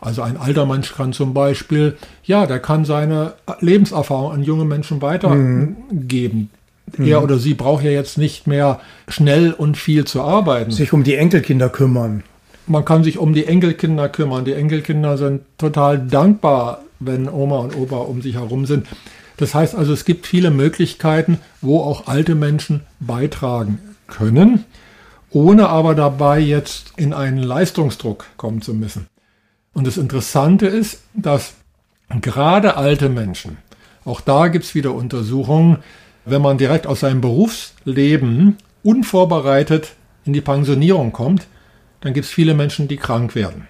[0.00, 5.02] Also ein alter Mensch kann zum Beispiel, ja, der kann seine Lebenserfahrung an junge Menschen
[5.02, 6.50] weitergeben.
[6.96, 7.04] Mhm.
[7.04, 10.70] Er oder sie braucht ja jetzt nicht mehr schnell und viel zu arbeiten.
[10.70, 12.22] Sich um die Enkelkinder kümmern.
[12.68, 14.44] Man kann sich um die Enkelkinder kümmern.
[14.44, 18.86] Die Enkelkinder sind total dankbar wenn Oma und Opa um sich herum sind.
[19.36, 24.64] Das heißt also, es gibt viele Möglichkeiten, wo auch alte Menschen beitragen können,
[25.30, 29.08] ohne aber dabei jetzt in einen Leistungsdruck kommen zu müssen.
[29.72, 31.54] Und das Interessante ist, dass
[32.20, 33.58] gerade alte Menschen,
[34.04, 35.78] auch da gibt es wieder Untersuchungen,
[36.24, 39.92] wenn man direkt aus seinem Berufsleben unvorbereitet
[40.24, 41.48] in die Pensionierung kommt,
[42.00, 43.66] dann gibt es viele Menschen, die krank werden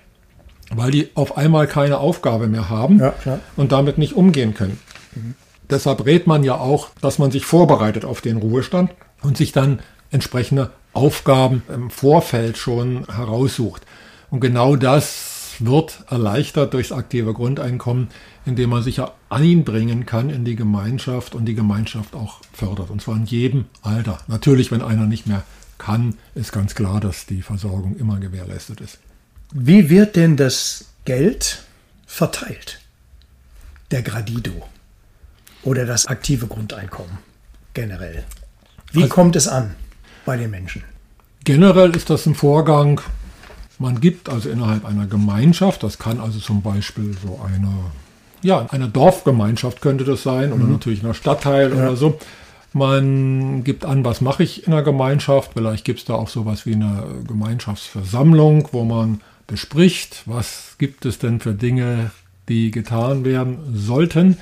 [0.75, 3.15] weil die auf einmal keine Aufgabe mehr haben ja,
[3.57, 4.79] und damit nicht umgehen können.
[5.15, 5.35] Mhm.
[5.71, 8.91] Deshalb rät man ja auch, dass man sich vorbereitet auf den Ruhestand
[9.23, 13.83] und sich dann entsprechende Aufgaben im Vorfeld schon heraussucht.
[14.31, 18.09] Und genau das wird erleichtert durchs aktive Grundeinkommen,
[18.45, 22.91] indem man sich ja einbringen kann in die Gemeinschaft und die Gemeinschaft auch fördert.
[22.91, 24.19] Und zwar in jedem Alter.
[24.27, 25.43] Natürlich, wenn einer nicht mehr
[25.79, 28.99] kann, ist ganz klar, dass die Versorgung immer gewährleistet ist.
[29.57, 31.63] Wie wird denn das Geld
[32.09, 32.81] verteilt?
[33.93, 34.51] Der Gradido
[35.63, 37.19] oder das aktive Grundeinkommen
[37.73, 38.25] generell.
[38.91, 39.77] Wie also, kommt es an
[40.27, 40.83] bei den Menschen?
[41.45, 43.01] Generell ist das ein Vorgang,
[43.79, 47.73] man gibt also innerhalb einer Gemeinschaft, das kann also zum Beispiel so eine,
[48.43, 50.73] ja, eine Dorfgemeinschaft könnte das sein oder mhm.
[50.73, 51.77] natürlich ein Stadtteil ja.
[51.77, 52.19] oder so.
[52.73, 55.53] Man gibt an, was mache ich in der Gemeinschaft.
[55.55, 61.19] Vielleicht gibt es da auch sowas wie eine Gemeinschaftsversammlung, wo man bespricht, was gibt es
[61.19, 62.11] denn für Dinge,
[62.49, 64.39] die getan werden sollten.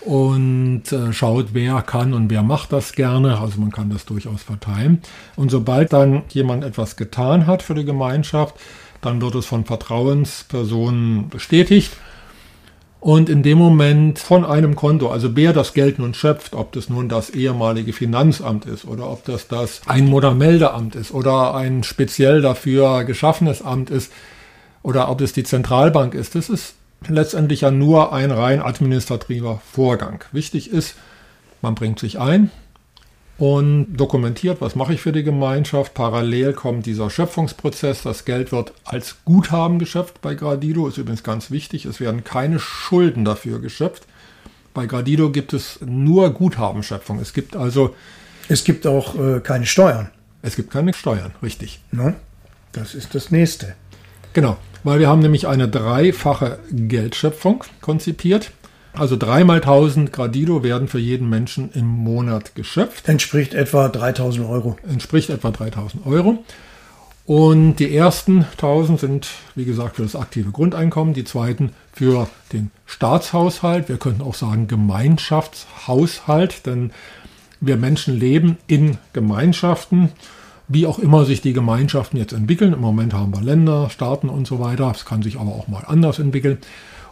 [0.00, 3.38] und äh, schaut, wer kann und wer macht das gerne.
[3.38, 5.00] Also man kann das durchaus verteilen.
[5.34, 8.56] Und sobald dann jemand etwas getan hat für die Gemeinschaft,
[9.00, 11.92] dann wird es von Vertrauenspersonen bestätigt.
[13.04, 16.88] Und in dem Moment von einem Konto, also wer das Geld nun schöpft, ob das
[16.88, 23.04] nun das ehemalige Finanzamt ist oder ob das das Einwohnermeldeamt ist oder ein speziell dafür
[23.04, 24.10] geschaffenes Amt ist
[24.82, 30.24] oder ob es die Zentralbank ist, das ist letztendlich ja nur ein rein administrativer Vorgang.
[30.32, 30.94] Wichtig ist,
[31.60, 32.50] man bringt sich ein
[33.38, 35.94] und dokumentiert, was mache ich für die Gemeinschaft.
[35.94, 38.02] Parallel kommt dieser Schöpfungsprozess.
[38.02, 40.86] Das Geld wird als Guthaben geschöpft bei Gradido.
[40.86, 41.84] Ist übrigens ganz wichtig.
[41.84, 44.04] Es werden keine Schulden dafür geschöpft.
[44.72, 47.18] Bei Gradido gibt es nur Guthabenschöpfung.
[47.20, 47.94] Es gibt also.
[48.48, 50.10] Es gibt auch äh, keine Steuern.
[50.42, 51.80] Es gibt keine Steuern, richtig.
[51.90, 52.14] Ne?
[52.72, 53.74] Das ist das nächste.
[54.34, 58.52] Genau weil wir haben nämlich eine dreifache Geldschöpfung konzipiert.
[58.96, 63.08] Also dreimal 1000 Gradido werden für jeden Menschen im Monat geschöpft.
[63.08, 64.76] Entspricht etwa 3000 Euro.
[64.88, 66.44] Entspricht etwa 3000 Euro.
[67.26, 72.70] Und die ersten 1000 sind, wie gesagt, für das aktive Grundeinkommen, die zweiten für den
[72.86, 73.88] Staatshaushalt.
[73.88, 76.92] Wir könnten auch sagen Gemeinschaftshaushalt, denn
[77.60, 80.12] wir Menschen leben in Gemeinschaften
[80.68, 82.72] wie auch immer sich die Gemeinschaften jetzt entwickeln.
[82.72, 84.90] Im Moment haben wir Länder, Staaten und so weiter.
[84.94, 86.58] Es kann sich aber auch mal anders entwickeln.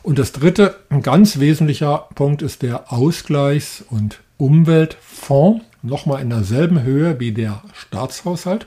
[0.02, 5.64] Und das dritte, ein ganz wesentlicher Punkt ist der Ausgleichs- und Umweltfonds.
[5.82, 8.66] Nochmal in derselben Höhe wie der Staatshaushalt.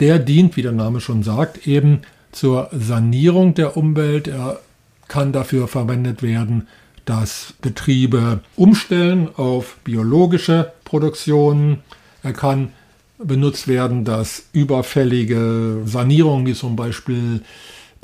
[0.00, 2.02] Der dient, wie der Name schon sagt, eben
[2.32, 4.28] zur Sanierung der Umwelt.
[4.28, 4.60] Er
[5.08, 6.68] kann dafür verwendet werden,
[7.04, 11.78] dass Betriebe umstellen auf biologische Produktionen.
[12.22, 12.72] Er kann
[13.18, 17.42] benutzt werden, dass überfällige Sanierungen, wie zum Beispiel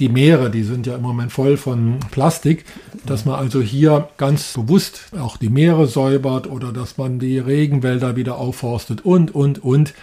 [0.01, 2.65] die Meere, die sind ja im Moment voll von Plastik,
[3.07, 8.17] dass man also hier ganz bewusst auch die Meere säubert oder dass man die Regenwälder
[8.17, 9.95] wieder aufforstet und, und, und.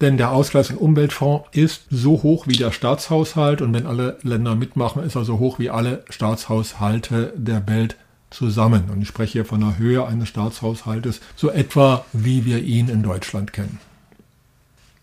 [0.00, 4.54] Denn der Ausgleichs- und Umweltfonds ist so hoch wie der Staatshaushalt und wenn alle Länder
[4.54, 7.96] mitmachen, ist er so hoch wie alle Staatshaushalte der Welt
[8.30, 8.84] zusammen.
[8.92, 13.02] Und ich spreche hier von der Höhe eines Staatshaushaltes, so etwa wie wir ihn in
[13.02, 13.80] Deutschland kennen.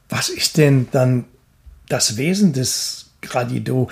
[0.09, 1.25] Was ist denn dann
[1.89, 3.89] das Wesen des Gradido?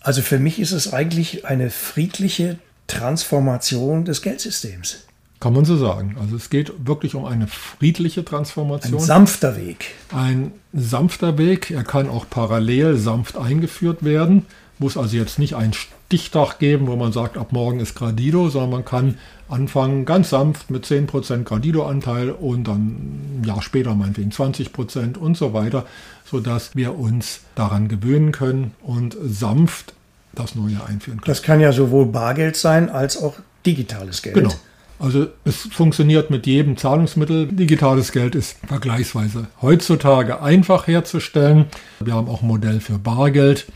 [0.00, 5.04] Also für mich ist es eigentlich eine friedliche Transformation des Geldsystems.
[5.40, 6.16] Kann man so sagen.
[6.20, 9.00] Also es geht wirklich um eine friedliche Transformation.
[9.00, 9.94] Ein sanfter Weg.
[10.12, 11.70] Ein sanfter Weg.
[11.70, 14.46] Er kann auch parallel sanft eingeführt werden.
[14.80, 18.70] Muss also jetzt nicht ein Stichtag geben, wo man sagt, ab morgen ist Gradido, sondern
[18.70, 25.16] man kann anfangen ganz sanft mit 10% Gradido-Anteil und dann ein Jahr später meinetwegen 20%
[25.16, 25.86] und so weiter,
[26.30, 29.94] sodass wir uns daran gewöhnen können und sanft
[30.34, 31.26] das Neue einführen können.
[31.26, 34.34] Das kann ja sowohl Bargeld sein als auch digitales Geld.
[34.34, 34.54] Genau.
[34.98, 37.46] Also es funktioniert mit jedem Zahlungsmittel.
[37.46, 41.66] Digitales Geld ist vergleichsweise heutzutage einfach herzustellen.
[42.00, 43.66] Wir haben auch ein Modell für Bargeld.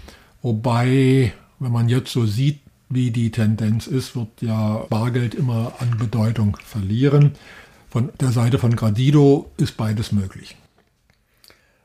[0.42, 5.96] Wobei, wenn man jetzt so sieht, wie die Tendenz ist, wird ja Bargeld immer an
[5.96, 7.32] Bedeutung verlieren.
[7.88, 10.56] Von der Seite von Gradido ist beides möglich.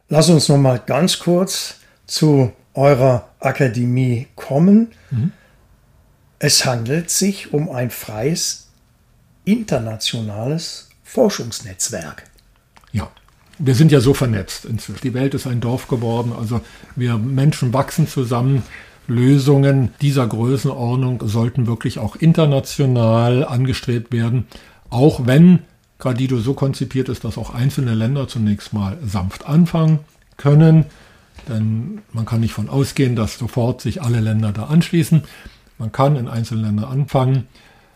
[0.09, 4.91] Lass uns noch mal ganz kurz zu eurer Akademie kommen.
[5.11, 5.31] Mhm.
[6.39, 8.67] Es handelt sich um ein freies
[9.43, 12.23] internationales Forschungsnetzwerk.
[12.91, 13.09] Ja,
[13.57, 15.01] wir sind ja so vernetzt inzwischen.
[15.01, 16.31] Die Welt ist ein Dorf geworden.
[16.37, 16.61] Also
[16.95, 18.63] wir Menschen wachsen zusammen.
[19.07, 24.47] Lösungen dieser Größenordnung sollten wirklich auch international angestrebt werden,
[24.89, 25.59] auch wenn
[25.99, 29.99] Gradido so konzipiert ist, dass auch einzelne Länder zunächst mal sanft anfangen
[30.37, 30.85] können.
[31.47, 35.23] Denn man kann nicht von ausgehen, dass sofort sich alle Länder da anschließen.
[35.77, 37.47] Man kann in einzelnen Ländern anfangen.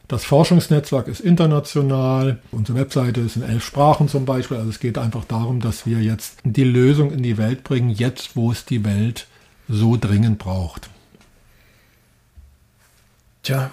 [0.07, 2.39] Das Forschungsnetzwerk ist international.
[2.51, 4.57] Unsere Webseite ist in elf Sprachen zum Beispiel.
[4.57, 8.35] Also es geht einfach darum, dass wir jetzt die Lösung in die Welt bringen, jetzt
[8.35, 9.27] wo es die Welt
[9.69, 10.89] so dringend braucht.
[13.43, 13.71] Tja,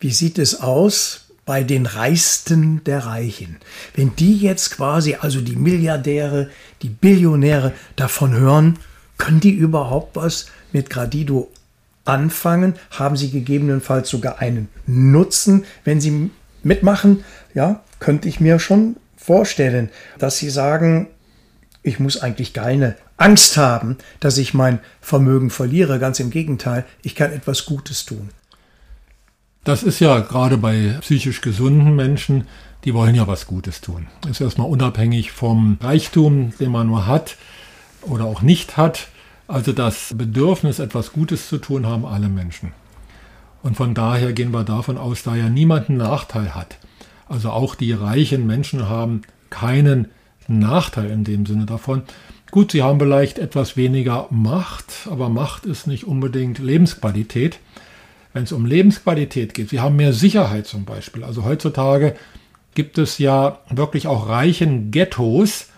[0.00, 3.56] wie sieht es aus bei den Reichsten der Reichen?
[3.94, 6.50] Wenn die jetzt quasi, also die Milliardäre,
[6.82, 8.78] die Billionäre davon hören,
[9.16, 11.50] können die überhaupt was mit Gradido
[12.04, 12.74] anfangen?
[12.90, 16.30] Haben sie gegebenenfalls sogar einen Nutzen, wenn sie
[16.62, 17.24] mitmachen?
[17.54, 21.08] Ja, könnte ich mir schon vorstellen, dass sie sagen,
[21.82, 25.98] ich muss eigentlich keine Angst haben, dass ich mein Vermögen verliere.
[25.98, 28.30] Ganz im Gegenteil, ich kann etwas Gutes tun.
[29.66, 32.46] Das ist ja gerade bei psychisch gesunden Menschen,
[32.84, 34.06] die wollen ja was Gutes tun.
[34.30, 37.36] Ist erstmal unabhängig vom Reichtum, den man nur hat
[38.02, 39.08] oder auch nicht hat.
[39.48, 42.74] Also das Bedürfnis, etwas Gutes zu tun, haben alle Menschen.
[43.64, 46.78] Und von daher gehen wir davon aus, da ja niemand einen Nachteil hat.
[47.28, 50.06] Also auch die reichen Menschen haben keinen
[50.46, 52.02] Nachteil in dem Sinne davon.
[52.52, 57.58] Gut, sie haben vielleicht etwas weniger Macht, aber Macht ist nicht unbedingt Lebensqualität.
[58.36, 61.24] Wenn es um Lebensqualität geht, sie haben mehr Sicherheit zum Beispiel.
[61.24, 62.14] Also heutzutage
[62.74, 65.68] gibt es ja wirklich auch reichen Ghettos,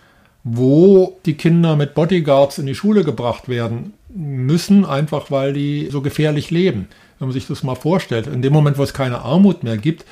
[0.43, 6.01] wo die Kinder mit Bodyguards in die Schule gebracht werden müssen, einfach weil die so
[6.01, 6.89] gefährlich leben.
[7.17, 10.03] Wenn man sich das mal vorstellt, in dem Moment, wo es keine Armut mehr gibt,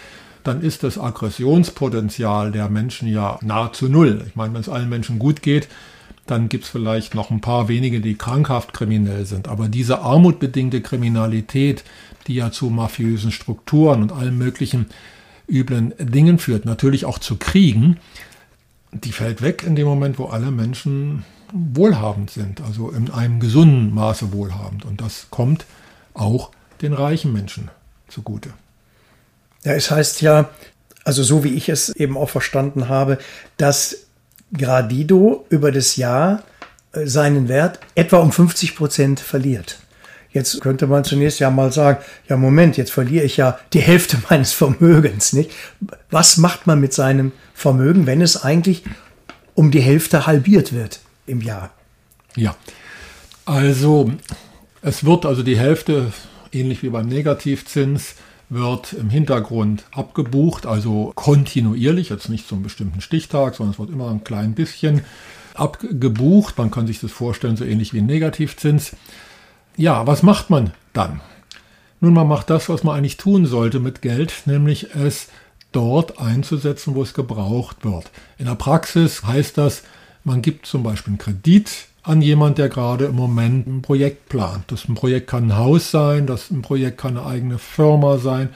[0.46, 4.24] dann ist das Aggressionspotenzial der Menschen ja nahezu null.
[4.26, 5.68] Ich meine, wenn es allen Menschen gut geht,
[6.28, 9.48] dann gibt es vielleicht noch ein paar wenige, die krankhaft kriminell sind.
[9.48, 11.84] Aber diese armutbedingte Kriminalität,
[12.28, 14.88] die ja zu mafiösen Strukturen und allen möglichen
[15.48, 17.98] üblen Dingen führt, natürlich auch zu Kriegen,
[18.92, 23.94] die fällt weg in dem Moment, wo alle Menschen wohlhabend sind, also in einem gesunden
[23.94, 24.86] Maße wohlhabend.
[24.86, 25.66] Und das kommt
[26.14, 27.70] auch den reichen Menschen
[28.08, 28.50] zugute.
[29.64, 30.50] Ja, es heißt ja,
[31.04, 33.18] also so wie ich es eben auch verstanden habe,
[33.56, 34.08] dass
[34.54, 36.44] Gradido über das Jahr
[36.92, 39.80] äh, seinen Wert etwa um 50 Prozent verliert.
[40.38, 41.98] Jetzt könnte man zunächst ja mal sagen,
[42.30, 45.50] ja Moment, jetzt verliere ich ja die Hälfte meines Vermögens, nicht?
[46.12, 48.84] Was macht man mit seinem Vermögen, wenn es eigentlich
[49.56, 51.72] um die Hälfte halbiert wird im Jahr?
[52.36, 52.56] Ja,
[53.46, 54.12] also
[54.84, 56.14] es wird also die Hälfte,
[56.52, 58.14] ähnlich wie beim Negativzins,
[58.50, 64.12] wird im Hintergrund abgebucht, also kontinuierlich, jetzt nicht zum bestimmten Stichtag, sondern es wird immer
[64.12, 65.02] ein klein bisschen
[65.56, 66.60] abgebucht.
[66.60, 68.96] Man kann sich das vorstellen, so ähnlich wie ein Negativzins.
[69.78, 71.22] Ja, was macht man dann?
[72.02, 75.28] Nun, man macht das, was man eigentlich tun sollte mit Geld, nämlich es
[75.72, 78.10] dort einzusetzen, wo es gebraucht wird.
[78.40, 79.84] In der Praxis heißt das,
[80.24, 81.70] man gibt zum Beispiel einen Kredit
[82.02, 84.64] an jemand, der gerade im Moment ein Projekt plant.
[84.68, 88.50] Das ein Projekt kann ein Haus sein, das ein Projekt kann eine eigene Firma sein.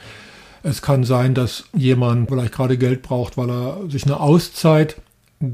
[0.64, 4.96] Es kann sein, dass jemand vielleicht gerade Geld braucht, weil er sich eine Auszeit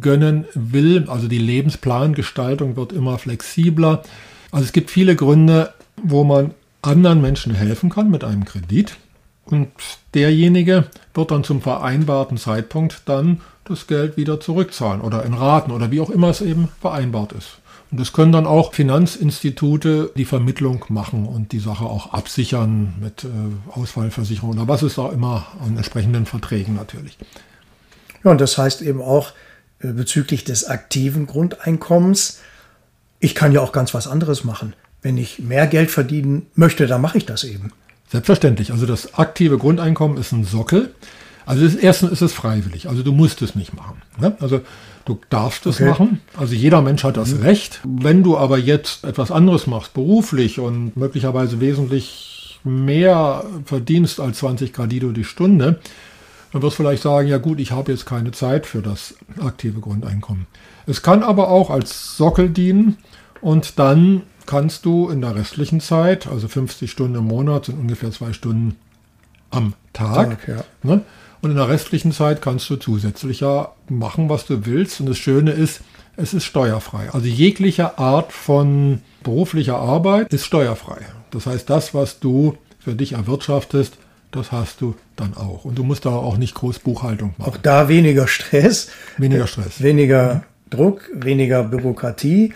[0.00, 1.06] gönnen will.
[1.08, 4.02] Also die Lebensplangestaltung wird immer flexibler.
[4.50, 8.96] Also es gibt viele Gründe, wo man anderen Menschen helfen kann mit einem Kredit.
[9.44, 9.68] Und
[10.14, 15.90] derjenige wird dann zum vereinbarten Zeitpunkt dann das Geld wieder zurückzahlen oder in Raten oder
[15.90, 17.58] wie auch immer es eben vereinbart ist.
[17.90, 23.24] Und das können dann auch Finanzinstitute die Vermittlung machen und die Sache auch absichern mit
[23.24, 23.28] äh,
[23.70, 27.16] Ausfallversicherung oder was es da immer an entsprechenden Verträgen natürlich.
[28.24, 29.32] Ja, und das heißt eben auch
[29.80, 32.40] äh, bezüglich des aktiven Grundeinkommens,
[33.20, 34.74] ich kann ja auch ganz was anderes machen.
[35.02, 37.72] Wenn ich mehr Geld verdienen möchte, dann mache ich das eben.
[38.10, 38.72] Selbstverständlich.
[38.72, 40.94] Also das aktive Grundeinkommen ist ein Sockel.
[41.46, 42.88] Also das erste ist es freiwillig.
[42.88, 44.02] Also du musst es nicht machen.
[44.18, 44.36] Ne?
[44.40, 44.60] Also
[45.08, 45.88] Du darfst es okay.
[45.88, 46.20] machen.
[46.36, 47.40] Also jeder Mensch hat das mhm.
[47.40, 47.80] Recht.
[47.82, 54.74] Wenn du aber jetzt etwas anderes machst, beruflich und möglicherweise wesentlich mehr verdienst als 20
[54.74, 55.80] Gradido die Stunde,
[56.52, 59.80] dann wirst du vielleicht sagen, ja gut, ich habe jetzt keine Zeit für das aktive
[59.80, 60.46] Grundeinkommen.
[60.88, 62.96] Es kann aber auch als Sockel dienen
[63.42, 68.10] und dann kannst du in der restlichen Zeit, also 50 Stunden im Monat sind ungefähr
[68.10, 68.76] zwei Stunden
[69.50, 70.64] am Tag, Tag ja.
[70.82, 71.02] ne,
[71.40, 75.00] und in der restlichen Zeit kannst du zusätzlich ja machen, was du willst.
[75.00, 75.82] Und das Schöne ist,
[76.16, 77.10] es ist steuerfrei.
[77.12, 80.98] Also jegliche Art von beruflicher Arbeit ist steuerfrei.
[81.30, 83.98] Das heißt, das, was du für dich erwirtschaftest,
[84.30, 85.64] das hast du dann auch.
[85.64, 87.52] Und du musst da auch nicht groß Buchhaltung machen.
[87.52, 88.88] Auch da weniger Stress.
[89.16, 89.82] Weniger Stress.
[89.82, 90.40] Weniger mhm.
[90.70, 92.54] Druck, weniger Bürokratie.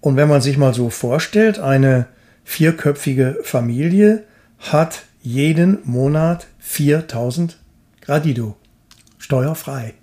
[0.00, 2.06] Und wenn man sich mal so vorstellt, eine
[2.44, 4.24] vierköpfige Familie
[4.58, 7.58] hat jeden Monat 4000
[8.00, 8.56] Gradido.
[9.18, 9.94] Steuerfrei.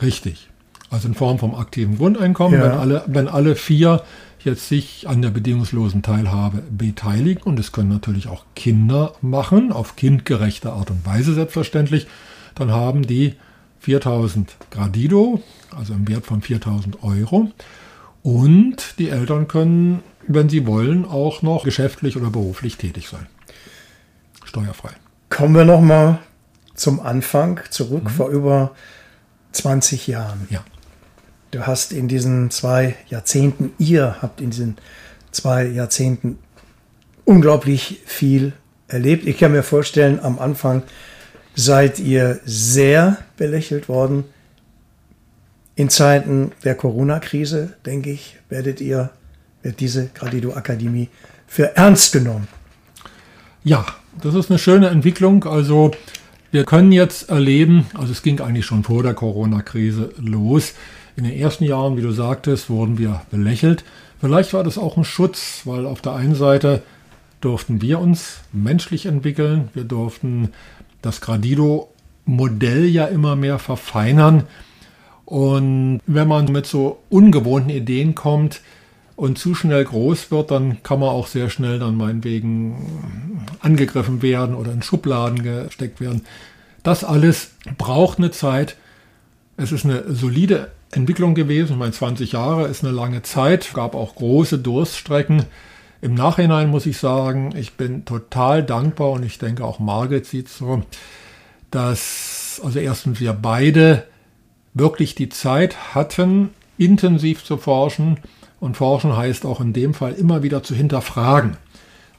[0.00, 0.48] Richtig.
[0.90, 2.66] Also in Form vom aktiven Grundeinkommen, ja.
[2.66, 4.02] wenn, alle, wenn alle vier
[4.44, 9.96] jetzt sich an der bedingungslosen Teilhabe beteiligen und es können natürlich auch Kinder machen, auf
[9.96, 12.06] kindgerechte Art und Weise selbstverständlich,
[12.54, 13.34] dann haben die
[13.84, 15.42] 4000 Gradido,
[15.76, 17.50] also im Wert von 4000 Euro.
[18.22, 23.26] Und die Eltern können, wenn sie wollen, auch noch geschäftlich oder beruflich tätig sein.
[24.44, 24.92] Steuerfrei.
[25.28, 26.18] Kommen wir nochmal
[26.74, 28.08] zum Anfang zurück, mhm.
[28.08, 28.74] vor über
[29.52, 30.46] 20 Jahren.
[30.48, 30.64] Ja.
[31.50, 34.78] Du hast in diesen zwei Jahrzehnten, ihr habt in diesen
[35.30, 36.38] zwei Jahrzehnten
[37.26, 38.54] unglaublich viel
[38.88, 39.26] erlebt.
[39.26, 40.82] Ich kann mir vorstellen, am Anfang
[41.54, 44.24] seid ihr sehr belächelt worden.
[45.76, 49.10] In Zeiten der Corona-Krise, denke ich, werdet ihr,
[49.62, 51.08] wird diese Gradido Akademie
[51.46, 52.48] für ernst genommen.
[53.64, 53.86] Ja,
[54.22, 55.44] das ist eine schöne Entwicklung.
[55.44, 55.92] Also
[56.52, 60.74] wir können jetzt erleben, also es ging eigentlich schon vor der Corona-Krise los.
[61.16, 63.84] In den ersten Jahren, wie du sagtest, wurden wir belächelt.
[64.20, 66.82] Vielleicht war das auch ein Schutz, weil auf der einen Seite
[67.40, 69.68] durften wir uns menschlich entwickeln.
[69.74, 70.50] Wir durften
[71.04, 74.44] das Gradido-Modell ja immer mehr verfeinern.
[75.24, 78.60] Und wenn man mit so ungewohnten Ideen kommt
[79.16, 84.54] und zu schnell groß wird, dann kann man auch sehr schnell dann meinetwegen angegriffen werden
[84.54, 86.22] oder in Schubladen gesteckt werden.
[86.82, 88.76] Das alles braucht eine Zeit.
[89.56, 91.72] Es ist eine solide Entwicklung gewesen.
[91.72, 93.66] Ich meine, 20 Jahre ist eine lange Zeit.
[93.66, 95.44] Es gab auch große Durststrecken.
[96.04, 100.50] Im Nachhinein muss ich sagen, ich bin total dankbar und ich denke auch Margit sieht
[100.50, 100.82] so,
[101.70, 104.04] dass also erstens wir beide
[104.74, 108.18] wirklich die Zeit hatten, intensiv zu forschen.
[108.60, 111.56] Und forschen heißt auch in dem Fall immer wieder zu hinterfragen.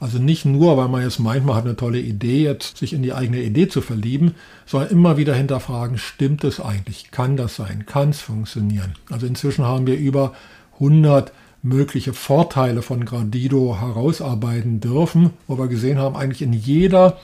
[0.00, 3.04] Also nicht nur, weil man jetzt meint, man hat eine tolle Idee, jetzt sich in
[3.04, 4.34] die eigene Idee zu verlieben,
[4.66, 7.12] sondern immer wieder hinterfragen, stimmt es eigentlich?
[7.12, 7.86] Kann das sein?
[7.86, 8.94] Kann es funktionieren?
[9.12, 10.32] Also inzwischen haben wir über
[10.74, 11.32] 100
[11.66, 17.18] mögliche Vorteile von Gradido herausarbeiten dürfen, wo wir gesehen haben, eigentlich in jeder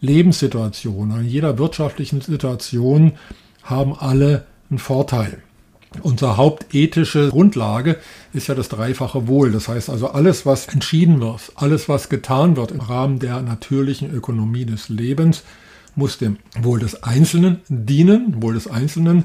[0.00, 3.12] Lebenssituation, in jeder wirtschaftlichen Situation
[3.62, 5.42] haben alle einen Vorteil.
[6.02, 7.98] Unsere hauptethische Grundlage
[8.32, 9.52] ist ja das dreifache Wohl.
[9.52, 14.12] Das heißt also, alles, was entschieden wird, alles, was getan wird im Rahmen der natürlichen
[14.12, 15.44] Ökonomie des Lebens,
[15.94, 19.24] muss dem Wohl des Einzelnen dienen, Wohl des Einzelnen,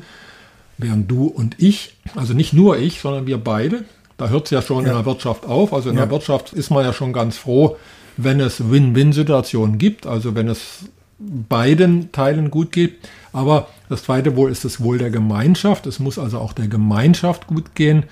[0.77, 3.83] während du und ich, also nicht nur ich, sondern wir beide,
[4.19, 4.91] da hört es ja schon ja.
[4.91, 5.73] in der Wirtschaft auf.
[5.73, 6.03] Also in ja.
[6.03, 7.77] der Wirtschaft ist man ja schon ganz froh,
[8.17, 10.85] wenn es Win-Win-Situationen gibt, also wenn es
[11.17, 12.97] beiden Teilen gut geht.
[13.31, 15.87] Aber das zweite Wohl ist das Wohl der Gemeinschaft.
[15.87, 18.03] Es muss also auch der Gemeinschaft gut gehen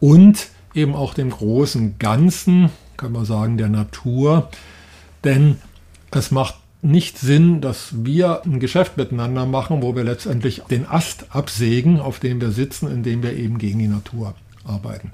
[0.00, 4.48] und eben auch dem großen Ganzen, kann man sagen, der Natur.
[5.22, 5.58] Denn
[6.10, 11.26] es macht nicht Sinn, dass wir ein Geschäft miteinander machen, wo wir letztendlich den Ast
[11.30, 14.34] absägen, auf dem wir sitzen, indem wir eben gegen die Natur
[14.64, 15.12] arbeiten.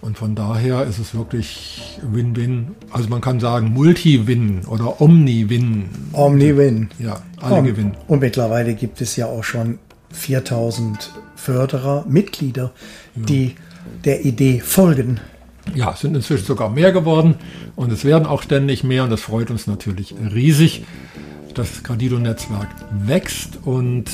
[0.00, 2.76] Und von daher ist es wirklich Win-Win.
[2.90, 5.88] Also man kann sagen Multi-Win oder Omni-Win.
[6.12, 6.90] Omni-Win.
[6.98, 7.96] Ja, alle und, gewinnen.
[8.06, 9.78] Und mittlerweile gibt es ja auch schon
[10.12, 12.72] 4000 Förderer, Mitglieder,
[13.14, 13.22] ja.
[13.24, 13.56] die
[14.04, 15.20] der Idee folgen.
[15.74, 17.36] Ja, es sind inzwischen sogar mehr geworden
[17.74, 20.84] und es werden auch ständig mehr und das freut uns natürlich riesig.
[21.54, 24.10] Das Gradido-Netzwerk wächst und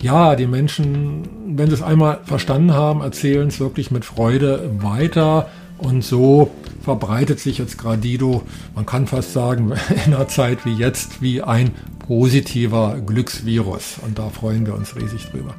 [0.00, 5.48] ja, die Menschen, wenn sie es einmal verstanden haben, erzählen es wirklich mit Freude weiter.
[5.78, 6.50] Und so
[6.82, 8.42] verbreitet sich jetzt Gradido,
[8.74, 9.72] man kann fast sagen,
[10.06, 11.70] in einer Zeit wie jetzt, wie ein
[12.06, 13.96] positiver Glücksvirus.
[14.04, 15.54] Und da freuen wir uns riesig drüber.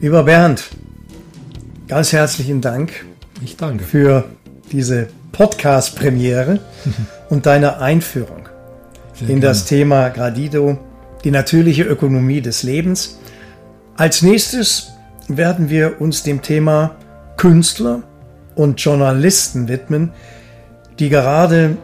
[0.00, 0.70] Lieber Bernd,
[1.86, 3.04] ganz herzlichen Dank.
[3.44, 3.84] Ich danke.
[3.84, 4.24] Für
[4.72, 6.60] diese Podcast-Premiere
[7.28, 8.48] und deine Einführung
[9.14, 9.40] Sehr in gerne.
[9.40, 10.78] das Thema Gradido
[11.24, 13.18] die natürliche Ökonomie des Lebens.
[13.96, 14.92] Als nächstes
[15.28, 16.96] werden wir uns dem Thema
[17.36, 18.02] Künstler
[18.54, 20.12] und Journalisten widmen,
[20.98, 21.76] die gerade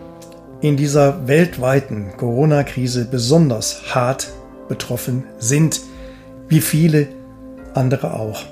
[0.61, 4.29] in dieser weltweiten Corona-Krise besonders hart
[4.69, 5.81] betroffen sind,
[6.49, 7.09] wie viele
[7.75, 8.45] andere auch.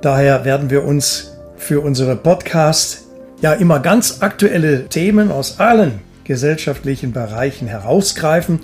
[0.00, 3.04] Daher werden wir uns für unsere Podcast
[3.40, 8.60] ja immer ganz aktuelle Themen aus allen gesellschaftlichen Bereichen herausgreifen,